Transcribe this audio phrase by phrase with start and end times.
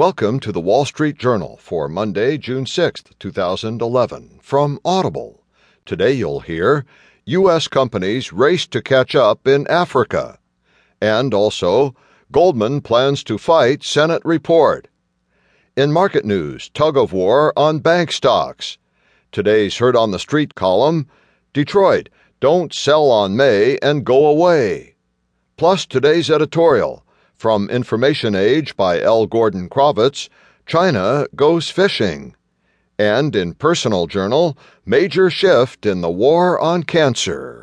[0.00, 5.44] Welcome to the Wall Street Journal for Monday, June 6, 2011, from Audible.
[5.84, 6.86] Today you'll hear
[7.26, 7.68] U.S.
[7.68, 10.38] companies race to catch up in Africa,
[11.02, 11.94] and also
[12.32, 14.88] Goldman plans to fight Senate report.
[15.76, 18.78] In market news, tug of war on bank stocks.
[19.32, 21.08] Today's Heard on the Street column
[21.52, 22.08] Detroit,
[22.40, 24.94] don't sell on May and go away.
[25.58, 27.04] Plus today's editorial
[27.40, 29.26] from Information Age by L.
[29.26, 30.28] Gordon Crovitz
[30.66, 32.36] China Goes Fishing.
[32.98, 37.59] And in Personal Journal, Major Shift in the War on Cancer.